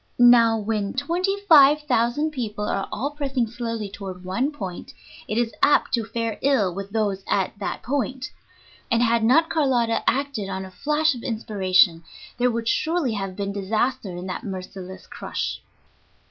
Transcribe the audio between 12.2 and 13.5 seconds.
there would surely have